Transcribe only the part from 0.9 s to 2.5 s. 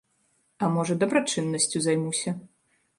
дабрачыннасцю займуся.